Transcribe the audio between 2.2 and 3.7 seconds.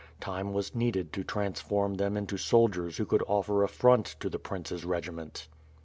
soldiers who could offer a